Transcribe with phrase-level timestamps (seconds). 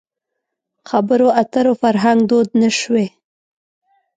[0.89, 3.05] خبرو اترو فرهنګ دود نه شوی.